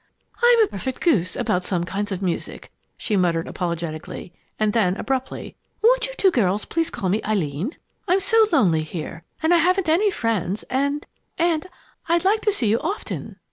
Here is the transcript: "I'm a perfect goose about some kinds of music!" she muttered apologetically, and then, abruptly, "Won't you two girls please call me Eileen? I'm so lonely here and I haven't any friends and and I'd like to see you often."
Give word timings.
"I'm 0.41 0.63
a 0.63 0.67
perfect 0.67 0.99
goose 1.01 1.35
about 1.35 1.63
some 1.63 1.83
kinds 1.83 2.11
of 2.11 2.23
music!" 2.23 2.71
she 2.97 3.15
muttered 3.15 3.47
apologetically, 3.47 4.33
and 4.59 4.73
then, 4.73 4.97
abruptly, 4.97 5.55
"Won't 5.83 6.07
you 6.07 6.15
two 6.17 6.31
girls 6.31 6.65
please 6.65 6.89
call 6.89 7.07
me 7.07 7.21
Eileen? 7.23 7.75
I'm 8.07 8.19
so 8.19 8.47
lonely 8.51 8.81
here 8.81 9.23
and 9.43 9.53
I 9.53 9.57
haven't 9.57 9.89
any 9.89 10.09
friends 10.09 10.63
and 10.71 11.05
and 11.37 11.67
I'd 12.09 12.25
like 12.25 12.41
to 12.41 12.51
see 12.51 12.65
you 12.65 12.79
often." 12.79 13.35